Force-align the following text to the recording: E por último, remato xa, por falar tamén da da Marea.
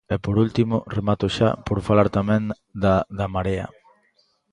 E 0.13 0.15
por 0.25 0.35
último, 0.45 0.75
remato 0.97 1.25
xa, 1.37 1.49
por 1.67 1.77
falar 1.87 2.07
tamén 2.17 2.43
da 2.81 2.95
da 3.17 3.27
Marea. 3.35 3.67